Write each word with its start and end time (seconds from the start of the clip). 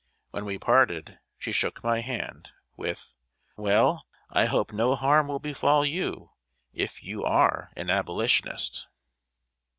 When 0.31 0.45
we 0.45 0.57
parted, 0.57 1.19
she 1.37 1.51
shook 1.51 1.83
my 1.83 1.99
hand, 2.01 2.49
with: 2.75 3.13
"Well, 3.55 4.07
I 4.31 4.45
hope 4.45 4.73
no 4.73 4.95
harm 4.95 5.27
will 5.27 5.37
befall 5.37 5.85
you, 5.85 6.31
if 6.73 7.03
you 7.03 7.23
are 7.23 7.71
an 7.75 7.91
Abolitionist!" 7.91 8.87